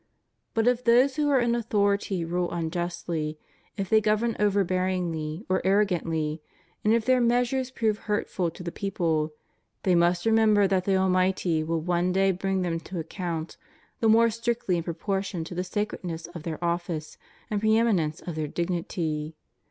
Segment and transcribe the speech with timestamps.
[0.55, 3.37] But if those who are in authority rule unjustly,
[3.77, 6.41] if they govern overbearingly or arrogantly,
[6.83, 9.31] and if their measures prove hurtful to the people,
[9.83, 13.57] they must remember that the Almighty will one day bring them to account,
[13.99, 17.19] the more strictly in proportion to the sacredness of their office
[17.51, 19.35] and pre eminence of their dignity.